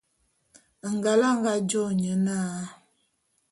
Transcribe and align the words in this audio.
Ngal 0.93 1.21
a 1.27 1.29
nga 1.37 1.53
jô 1.69 1.83
nye 1.99 2.13
na. 2.25 2.37